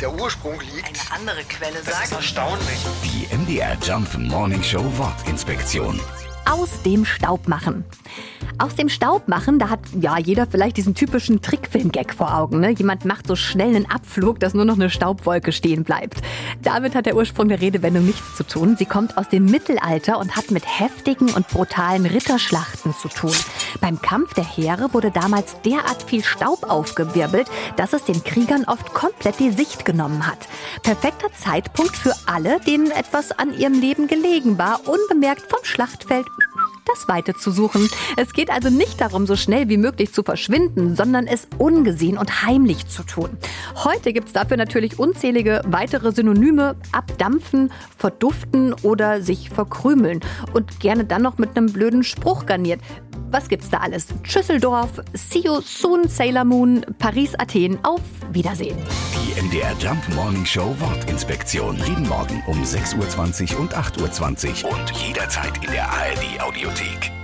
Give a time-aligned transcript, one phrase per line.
[0.00, 0.86] der Ursprung liegt.
[1.10, 2.12] Eine andere Quelle Das ist sagt.
[2.12, 2.78] erstaunlich.
[3.04, 6.00] Die MDR Jump Morning Show Wortinspektion.
[6.48, 7.84] aus dem Staub machen.
[8.58, 12.60] Aus dem Staub machen, da hat ja jeder vielleicht diesen typischen Trickfilm-Gag vor Augen.
[12.60, 12.70] Ne?
[12.70, 16.18] Jemand macht so schnell einen Abflug, dass nur noch eine Staubwolke stehen bleibt.
[16.62, 18.76] Damit hat der Ursprung der Redewendung nichts zu tun.
[18.78, 23.34] Sie kommt aus dem Mittelalter und hat mit heftigen und brutalen Ritterschlachten zu tun.
[23.80, 28.94] Beim Kampf der Heere wurde damals derart viel Staub aufgewirbelt, dass es den Kriegern oft
[28.94, 30.38] komplett die Sicht genommen hat.
[30.82, 36.26] Perfekter Zeitpunkt für alle, denen etwas an ihrem Leben gelegen war, unbemerkt vom Schlachtfeld
[36.86, 37.88] das Weite zu suchen.
[38.16, 42.42] Es geht also nicht darum, so schnell wie möglich zu verschwinden, sondern es ungesehen und
[42.42, 43.30] heimlich zu tun.
[43.84, 46.76] Heute gibt es dafür natürlich unzählige weitere Synonyme.
[46.92, 50.20] Abdampfen, verduften oder sich verkrümeln.
[50.54, 52.80] Und gerne dann noch mit einem blöden Spruch garniert.
[53.30, 54.06] Was gibt's da alles?
[54.22, 57.78] Schüsseldorf, see you soon, Sailor Moon, Paris, Athen.
[57.82, 58.00] Auf
[58.32, 58.76] Wiedersehen.
[59.14, 61.76] Die MDR Jump Morning Show Wortinspektion.
[61.78, 67.15] Jeden Morgen um 6.20 Uhr und 8.20 Uhr und jederzeit in der ARD Audiothek.